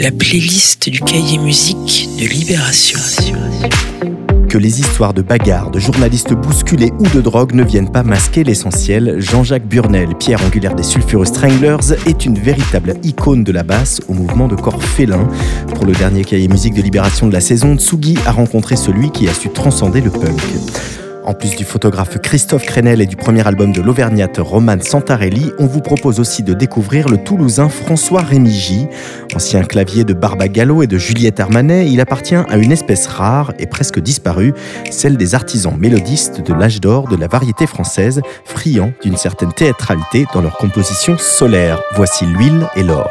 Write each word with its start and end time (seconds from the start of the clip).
la 0.00 0.10
playlist 0.10 0.88
du 0.88 0.98
cahier 1.00 1.36
musique 1.36 2.08
de 2.18 2.24
Libération. 2.24 2.98
Que 4.48 4.56
les 4.56 4.80
histoires 4.80 5.12
de 5.12 5.20
bagarres, 5.20 5.70
de 5.70 5.78
journalistes 5.78 6.32
bousculés 6.32 6.90
ou 6.98 7.06
de 7.14 7.20
drogue 7.20 7.52
ne 7.52 7.62
viennent 7.62 7.92
pas 7.92 8.02
masquer 8.02 8.42
l'essentiel, 8.42 9.16
Jean-Jacques 9.18 9.66
Burnel, 9.66 10.14
pierre 10.18 10.42
angulaire 10.42 10.74
des 10.74 10.84
Sulfureux 10.84 11.26
Stranglers, 11.26 11.92
est 12.06 12.24
une 12.24 12.38
véritable 12.38 12.94
icône 13.02 13.44
de 13.44 13.52
la 13.52 13.62
basse 13.62 14.00
au 14.08 14.14
mouvement 14.14 14.48
de 14.48 14.56
corps 14.56 14.82
félin. 14.82 15.28
Pour 15.74 15.84
le 15.84 15.92
dernier 15.92 16.24
cahier 16.24 16.48
musique 16.48 16.72
de 16.72 16.80
Libération 16.80 17.26
de 17.26 17.34
la 17.34 17.42
saison, 17.42 17.76
Tsugi 17.76 18.16
a 18.24 18.32
rencontré 18.32 18.76
celui 18.76 19.10
qui 19.10 19.28
a 19.28 19.34
su 19.34 19.50
transcender 19.50 20.00
le 20.00 20.10
punk. 20.10 20.40
En 21.30 21.34
plus 21.34 21.54
du 21.54 21.64
photographe 21.64 22.18
Christophe 22.18 22.66
Crenel 22.66 23.00
et 23.00 23.06
du 23.06 23.14
premier 23.14 23.46
album 23.46 23.70
de 23.70 23.80
l'Auvergnate 23.80 24.38
Roman 24.38 24.80
Santarelli, 24.80 25.52
on 25.60 25.66
vous 25.66 25.80
propose 25.80 26.18
aussi 26.18 26.42
de 26.42 26.54
découvrir 26.54 27.08
le 27.08 27.18
Toulousain 27.18 27.68
François 27.68 28.22
Rémigy. 28.22 28.88
Ancien 29.32 29.62
clavier 29.62 30.02
de 30.02 30.12
Barbagallo 30.12 30.82
et 30.82 30.88
de 30.88 30.98
Juliette 30.98 31.38
Armanet, 31.38 31.86
il 31.86 32.00
appartient 32.00 32.34
à 32.34 32.56
une 32.56 32.72
espèce 32.72 33.06
rare 33.06 33.52
et 33.60 33.68
presque 33.68 34.00
disparue, 34.00 34.54
celle 34.90 35.16
des 35.16 35.36
artisans 35.36 35.76
mélodistes 35.78 36.44
de 36.44 36.52
l'âge 36.52 36.80
d'or 36.80 37.06
de 37.06 37.14
la 37.14 37.28
variété 37.28 37.68
française, 37.68 38.22
friands 38.44 38.92
d'une 39.04 39.16
certaine 39.16 39.52
théâtralité 39.52 40.26
dans 40.34 40.40
leur 40.40 40.56
composition 40.56 41.16
solaire. 41.16 41.80
Voici 41.94 42.26
l'huile 42.26 42.66
et 42.74 42.82
l'or. 42.82 43.08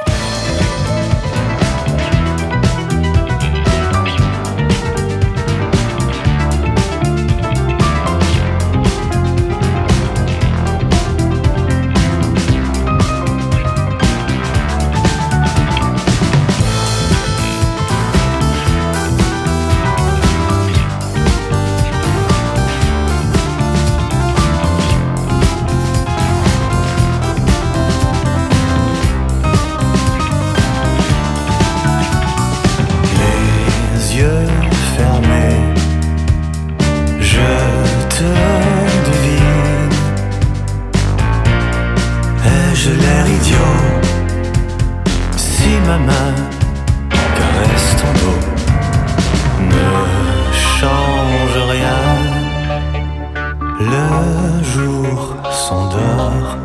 Le 53.79 54.61
jour 54.61 55.35
s'endort, 55.49 56.57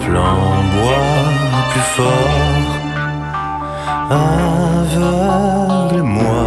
flamboie 0.00 1.30
plus 1.70 1.86
fort, 1.94 2.70
aveugle-moi. 4.90 6.46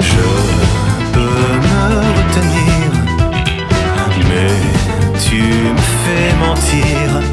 Je 0.00 0.28
peux 1.12 1.50
me 1.66 1.80
retenir, 2.18 2.90
mais 4.28 4.56
tu 5.20 5.40
me 5.72 5.84
fais 6.02 6.30
mentir. 6.40 7.31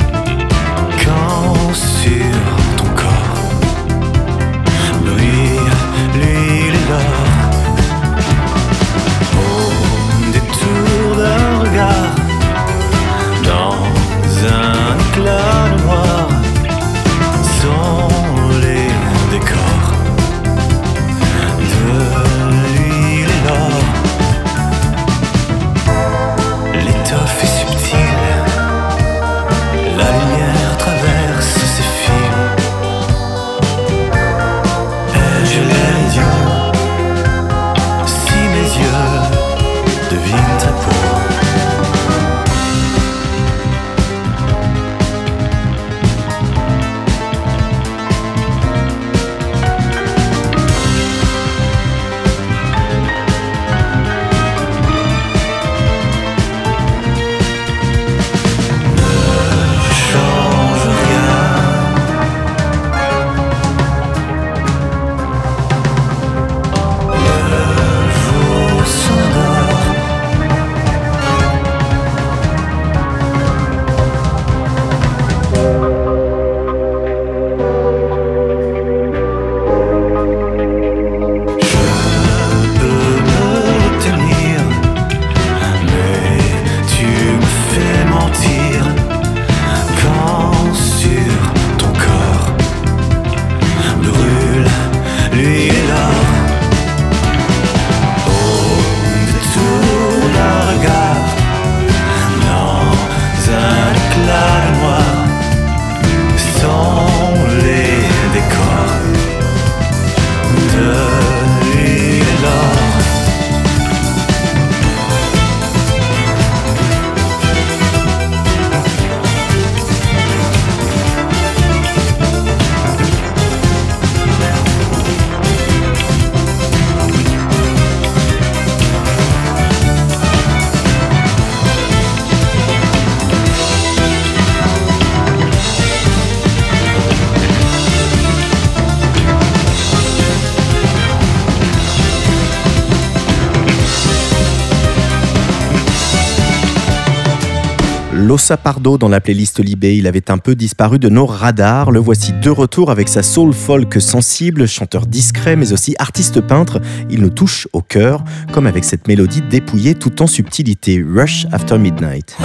Losa 148.30 148.58
Pardo 148.58 149.00
dans 149.00 149.10
la 149.10 149.22
playlist 149.22 149.60
Libé. 149.60 149.98
Il 149.98 150.06
avait 150.06 150.30
un 150.30 150.38
peu 150.38 150.54
disparu 150.54 151.00
de 151.00 151.10
nos 151.10 151.26
radars. 151.26 151.90
Le 151.90 152.00
voici 152.00 152.32
de 152.32 152.52
retour 152.52 152.92
avec 152.92 153.10
sa 153.10 153.24
soul 153.24 153.54
folk 153.54 154.00
sensible, 154.00 154.68
chanteur 154.68 155.08
discret 155.08 155.56
mais 155.56 155.74
aussi 155.74 155.96
artiste 155.98 156.40
peintre. 156.40 156.80
Il 157.10 157.22
nous 157.22 157.32
touche 157.32 157.68
au 157.74 157.82
cœur, 157.82 158.24
comme 158.54 158.68
avec 158.68 158.84
cette 158.84 159.08
mélodie 159.08 159.42
dépouillée 159.42 159.96
tout 159.96 160.22
en 160.22 160.28
subtilité. 160.28 161.04
Rush 161.04 161.48
After 161.52 161.80
Midnight. 161.80 162.38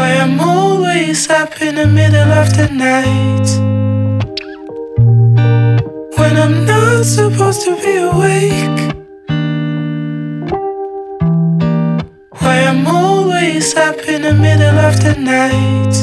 Up 13.77 13.99
in 14.09 14.23
the 14.23 14.33
middle 14.33 14.79
of 14.79 14.99
the 15.05 15.15
night. 15.19 15.95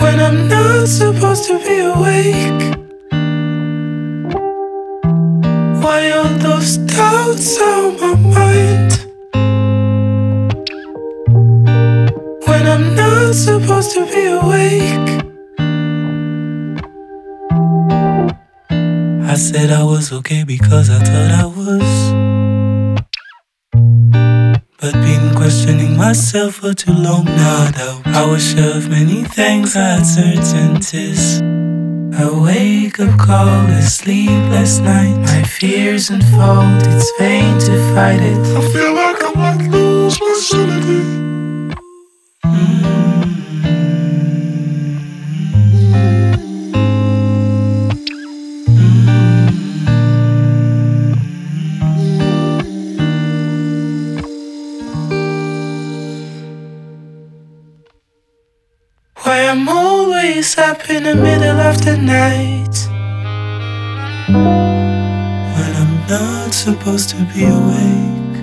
when 0.00 0.18
I'm 0.18 0.48
not 0.48 0.88
supposed 0.88 1.44
to 1.48 1.58
be 1.58 1.80
awake. 1.80 2.62
Why 5.82 6.10
all 6.12 6.32
those 6.38 6.78
doubts 6.78 7.60
on 7.60 8.00
my 8.00 8.14
mind? 8.38 8.92
When 12.48 12.66
I'm 12.66 12.94
not 12.94 13.34
supposed 13.34 13.92
to 13.96 14.06
be 14.06 14.24
awake. 14.40 15.08
I 19.28 19.34
said 19.34 19.70
I 19.70 19.84
was 19.84 20.10
okay 20.10 20.44
because 20.44 20.88
I 20.88 21.00
thought 21.00 21.32
I 21.32 21.44
was. 21.44 22.39
Myself 25.88 26.54
for 26.56 26.74
too 26.74 26.92
long 26.92 27.24
now. 27.24 27.70
though. 27.70 28.02
I 28.04 28.26
was 28.30 28.42
sure 28.50 28.76
of 28.76 28.88
many 28.88 29.24
things, 29.24 29.76
I 29.76 29.96
had 29.96 30.04
certainties. 30.04 31.40
A 31.40 32.28
wake 32.42 32.98
up 33.00 33.18
call, 33.18 33.66
a 33.70 33.82
sleepless 33.82 34.78
night. 34.80 35.16
My 35.16 35.42
fears 35.42 36.10
unfold, 36.10 36.82
it's 36.86 37.10
vain 37.18 37.58
to 37.60 37.94
fight 37.94 38.20
it. 38.20 38.38
I 38.56 38.60
feel 38.72 38.94
like 38.94 39.24
I 39.24 39.32
might 39.34 39.70
lose 39.70 40.20
my 40.20 40.34
sanity. 40.34 41.02
Mm. 42.44 43.09
Always 60.50 60.58
up 60.58 60.90
in 60.90 61.02
the 61.04 61.14
middle 61.14 61.60
of 61.60 61.84
the 61.84 61.96
night 61.96 62.88
when 65.54 65.76
I'm 65.76 66.06
not 66.08 66.52
supposed 66.52 67.10
to 67.10 67.16
be 67.32 67.44
awake. 67.44 68.36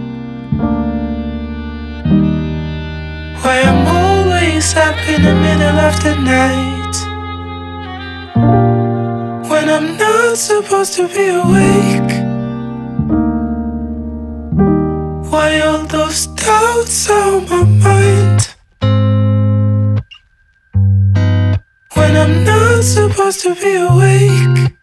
Why 3.41 3.61
I'm 3.61 3.87
always 3.87 4.75
up 4.75 4.97
in 5.09 5.21
the 5.23 5.35
middle 5.35 5.79
of 5.79 6.03
the 6.03 6.15
night 6.15 6.95
when 9.49 9.69
I'm 9.69 9.97
not 9.97 10.37
supposed 10.37 10.93
to 10.95 11.07
be 11.07 11.27
awake. 11.27 12.13
Why 15.31 15.59
all 15.59 15.85
those 15.85 16.27
doubts 16.27 17.09
on 17.09 17.49
my 17.49 17.63
mind? 17.63 18.56
Not 22.77 22.83
supposed 22.83 23.41
to 23.41 23.55
be 23.55 23.75
awake. 23.75 24.76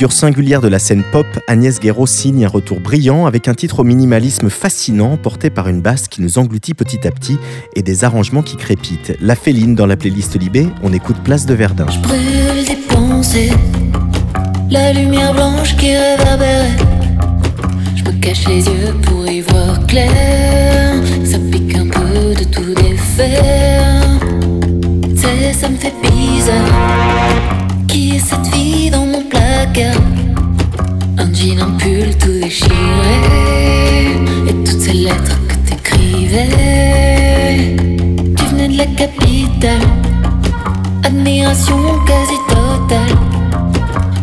Figure 0.00 0.12
singulière 0.12 0.62
de 0.62 0.68
la 0.68 0.78
scène 0.78 1.04
pop, 1.12 1.26
Agnès 1.46 1.78
Guéraud 1.78 2.06
signe 2.06 2.46
un 2.46 2.48
retour 2.48 2.80
brillant 2.80 3.26
avec 3.26 3.48
un 3.48 3.54
titre 3.54 3.80
au 3.80 3.84
minimalisme 3.84 4.48
fascinant 4.48 5.18
porté 5.18 5.50
par 5.50 5.68
une 5.68 5.82
basse 5.82 6.08
qui 6.08 6.22
nous 6.22 6.38
engloutit 6.38 6.72
petit 6.72 7.06
à 7.06 7.10
petit 7.10 7.36
et 7.76 7.82
des 7.82 8.02
arrangements 8.02 8.40
qui 8.40 8.56
crépitent. 8.56 9.14
La 9.20 9.34
féline 9.34 9.74
dans 9.74 9.84
la 9.84 9.98
playlist 9.98 10.40
Libé, 10.40 10.68
on 10.82 10.94
écoute 10.94 11.18
Place 11.22 11.44
de 11.44 11.52
Verdun. 11.52 11.84
Je 11.90 11.98
brûle 11.98 12.64
des 12.66 12.78
pensées, 12.88 13.50
la 14.70 14.94
lumière 14.94 15.34
blanche 15.34 15.76
qui 15.76 15.94
réverbère. 15.94 16.64
Je 17.94 18.02
me 18.02 18.12
cache 18.22 18.48
les 18.48 18.64
yeux 18.64 18.94
pour 19.02 19.26
y 19.26 19.42
voir 19.42 19.86
clair. 19.86 20.49
Jean, 31.40 31.58
un 31.60 31.70
pull 31.78 32.16
tout 32.18 32.38
déchiré 32.40 32.70
Et 34.46 34.54
toutes 34.64 34.80
ces 34.80 34.92
lettres 34.92 35.38
que 35.48 35.54
t'écrivais. 35.68 36.48
Tu 38.36 38.44
venais 38.46 38.68
de 38.68 38.76
la 38.78 38.86
capitale. 38.86 39.86
Admiration 41.04 41.78
quasi 42.06 42.38
totale. 42.48 43.16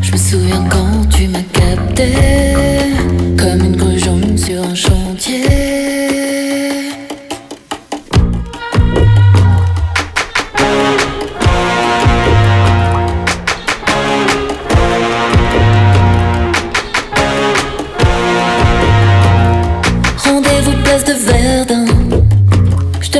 Je 0.01 0.11
me 0.11 0.17
souviens 0.17 0.63
quand 0.69 1.09
tu 1.09 1.27
m'as 1.27 1.47
capté 1.53 2.46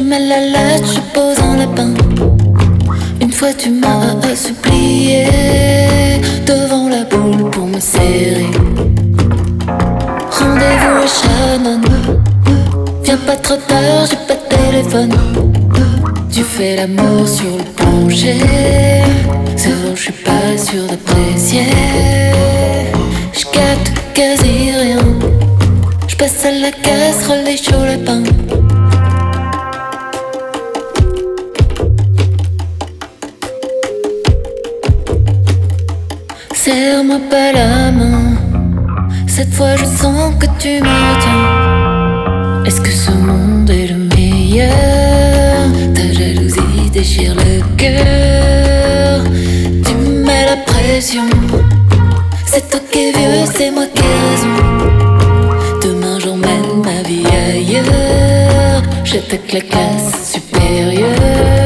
la 0.05 0.39
lettre, 0.39 0.93
je 0.93 0.99
pose 1.13 1.39
un 1.39 1.57
lapin. 1.57 1.93
Une 3.19 3.31
fois 3.31 3.53
tu 3.57 3.71
m'as 3.71 4.35
supplié 4.35 5.25
devant 6.45 6.87
la 6.87 7.03
boule 7.03 7.49
pour 7.49 7.65
me 7.65 7.79
serrer. 7.79 8.45
Rendez-vous 10.29 11.03
à 11.03 11.07
Shannon. 11.07 11.81
Viens 13.03 13.17
pas 13.17 13.35
trop 13.37 13.55
tard, 13.55 14.05
j'ai 14.09 14.17
pas 14.27 14.35
de 14.35 14.71
téléphone. 14.71 15.13
Tu 16.31 16.43
fais 16.43 16.75
l'amour 16.75 17.27
sur 17.27 17.57
le 17.57 17.63
plancher. 17.75 18.37
C'est 19.55 19.69
vrai, 19.69 19.95
je 19.95 20.01
suis 20.01 20.11
pas 20.11 20.57
sûr 20.57 20.83
d'apprécier. 20.83 21.65
Je 23.33 23.45
capte 23.45 23.93
quasi 24.13 24.71
rien. 24.71 24.99
Je 26.07 26.15
passe 26.15 26.45
à 26.45 26.51
la 26.51 26.71
casserole 26.71 27.43
les 27.45 27.57
chauds 27.57 27.83
lapins. 27.83 28.23
Serre-moi 36.67 37.19
pas 37.29 37.53
la 37.53 37.91
main. 37.93 38.35
Cette 39.25 39.53
fois, 39.53 39.77
je 39.77 39.85
sens 39.85 40.33
que 40.37 40.47
tu 40.59 40.81
me 40.81 40.95
retiens. 41.07 42.65
Est-ce 42.65 42.81
que 42.81 42.89
ce 42.89 43.09
monde 43.11 43.69
est 43.69 43.87
le 43.87 43.99
meilleur? 44.13 45.69
Ta 45.95 46.11
jalousie 46.11 46.89
déchire 46.91 47.35
le 47.35 47.63
cœur. 47.77 49.23
Tu 49.85 49.93
mets 49.95 50.45
la 50.45 50.57
pression. 50.57 51.29
C'est 52.45 52.69
toi 52.69 52.81
qui 52.91 52.99
es 52.99 53.11
vieux, 53.13 53.45
c'est 53.55 53.71
moi 53.71 53.85
qui 53.95 54.03
ai 54.03 54.17
raison. 54.27 54.55
Demain, 55.85 56.19
j'emmène 56.19 56.81
ma 56.83 57.01
vie 57.07 57.23
ailleurs. 57.49 58.83
J'attaque 59.05 59.53
la 59.53 59.61
classe 59.61 60.33
supérieure. 60.33 61.56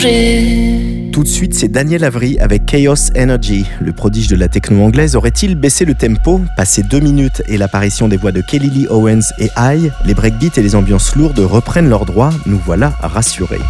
Tout 0.00 1.24
de 1.24 1.28
suite, 1.28 1.52
c'est 1.52 1.68
Daniel 1.68 2.04
Avery 2.04 2.38
avec 2.38 2.64
Chaos 2.64 3.10
Energy. 3.14 3.66
Le 3.82 3.92
prodige 3.92 4.28
de 4.28 4.36
la 4.36 4.48
techno 4.48 4.82
anglaise 4.82 5.14
aurait-il 5.14 5.56
baissé 5.56 5.84
le 5.84 5.92
tempo? 5.92 6.40
Passé 6.56 6.82
deux 6.82 7.00
minutes 7.00 7.42
et 7.48 7.58
l'apparition 7.58 8.08
des 8.08 8.16
voix 8.16 8.32
de 8.32 8.40
Kelly 8.40 8.70
Lee 8.70 8.86
Owens 8.88 9.34
et 9.38 9.50
I, 9.58 9.90
les 10.06 10.14
breakbeats 10.14 10.56
et 10.56 10.62
les 10.62 10.74
ambiances 10.74 11.16
lourdes 11.16 11.40
reprennent 11.40 11.90
leurs 11.90 12.06
droits. 12.06 12.30
Nous 12.46 12.58
voilà 12.64 12.94
rassurés. 13.02 13.60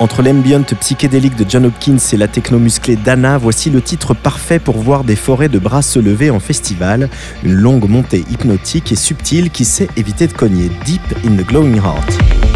Entre 0.00 0.22
l'ambient 0.22 0.62
psychédélique 0.62 1.34
de 1.34 1.44
John 1.48 1.66
Hopkins 1.66 1.96
et 2.12 2.16
la 2.16 2.28
techno 2.28 2.60
musclée 2.60 2.94
d'Anna, 2.94 3.36
voici 3.36 3.68
le 3.68 3.82
titre 3.82 4.14
parfait 4.14 4.60
pour 4.60 4.78
voir 4.78 5.02
des 5.02 5.16
forêts 5.16 5.48
de 5.48 5.58
bras 5.58 5.82
se 5.82 5.98
lever 5.98 6.30
en 6.30 6.38
festival. 6.38 7.10
Une 7.42 7.54
longue 7.54 7.88
montée 7.88 8.24
hypnotique 8.30 8.92
et 8.92 8.96
subtile 8.96 9.50
qui 9.50 9.64
sait 9.64 9.88
éviter 9.96 10.28
de 10.28 10.32
cogner. 10.32 10.70
Deep 10.84 11.02
in 11.26 11.36
the 11.36 11.46
Glowing 11.46 11.78
Heart. 11.78 12.47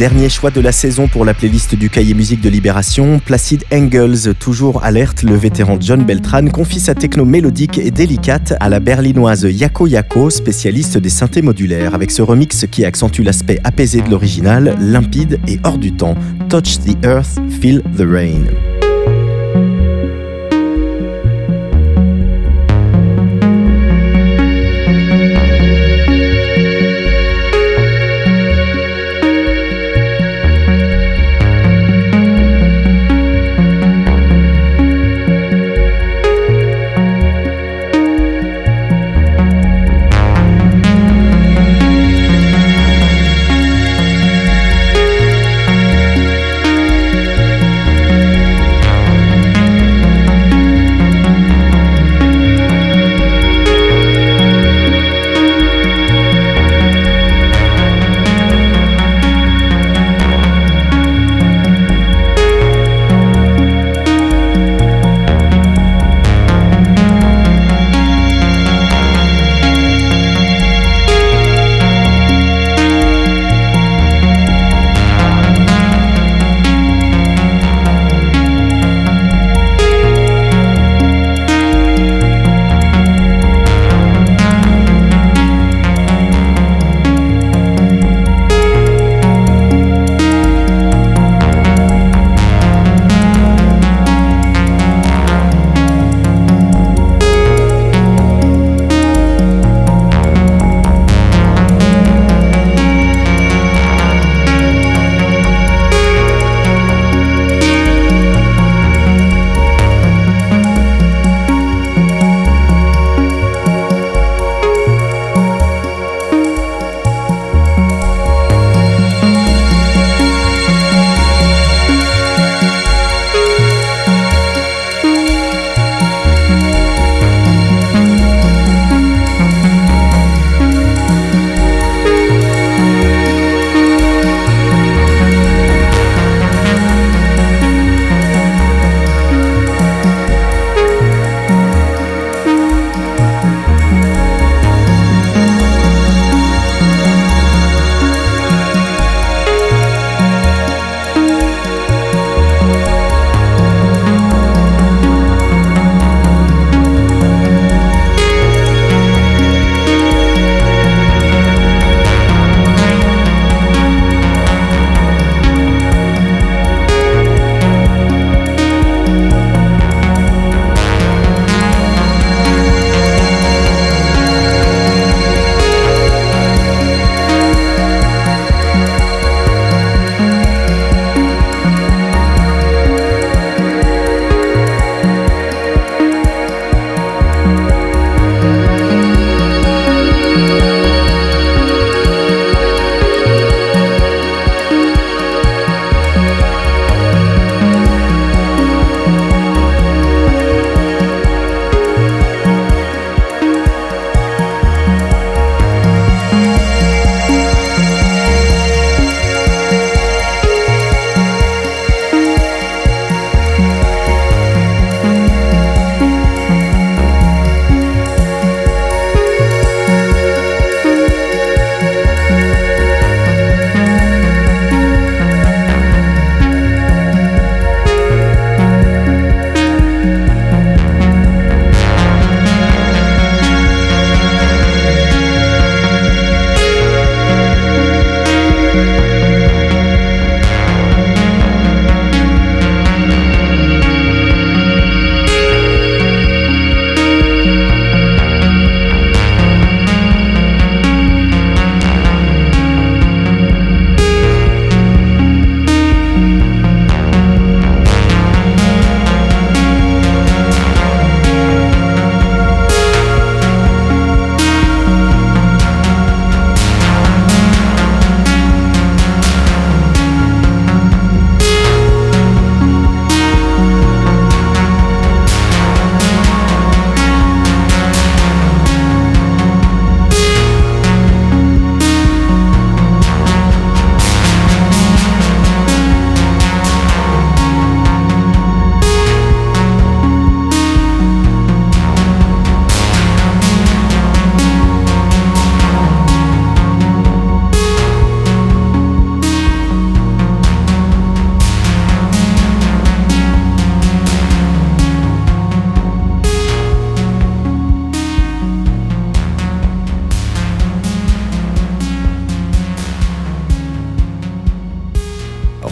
Dernier 0.00 0.30
choix 0.30 0.50
de 0.50 0.62
la 0.62 0.72
saison 0.72 1.08
pour 1.08 1.26
la 1.26 1.34
playlist 1.34 1.74
du 1.74 1.90
cahier 1.90 2.14
musique 2.14 2.40
de 2.40 2.48
Libération. 2.48 3.20
Placid 3.22 3.64
Engels, 3.70 4.34
toujours 4.34 4.82
alerte, 4.82 5.22
le 5.22 5.34
vétéran 5.34 5.76
John 5.78 6.04
Beltran 6.04 6.46
confie 6.46 6.80
sa 6.80 6.94
techno 6.94 7.26
mélodique 7.26 7.76
et 7.76 7.90
délicate 7.90 8.54
à 8.60 8.70
la 8.70 8.80
berlinoise 8.80 9.42
Yako 9.42 9.88
Yako, 9.88 10.30
spécialiste 10.30 10.96
des 10.96 11.10
synthés 11.10 11.42
modulaires, 11.42 11.94
avec 11.94 12.12
ce 12.12 12.22
remix 12.22 12.64
qui 12.70 12.86
accentue 12.86 13.20
l'aspect 13.20 13.60
apaisé 13.62 14.00
de 14.00 14.08
l'original, 14.08 14.74
limpide 14.80 15.38
et 15.46 15.58
hors 15.64 15.76
du 15.76 15.92
temps. 15.92 16.14
Touch 16.48 16.78
the 16.78 16.96
Earth, 17.04 17.38
Feel 17.60 17.82
the 17.98 18.00
Rain. 18.00 18.79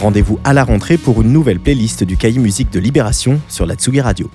Rendez-vous 0.09 0.39
à 0.43 0.53
la 0.53 0.63
rentrée 0.63 0.97
pour 0.97 1.21
une 1.21 1.31
nouvelle 1.31 1.59
playlist 1.59 2.03
du 2.03 2.17
cahier 2.17 2.39
musique 2.39 2.73
de 2.73 2.79
Libération 2.79 3.39
sur 3.47 3.67
la 3.67 3.75
Tsugi 3.75 4.01
Radio. 4.01 4.27